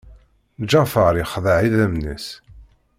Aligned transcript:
Ǧaɛfeṛ 0.69 1.13
ixdeɛ 1.23 1.57
idammen-is. 1.67 2.27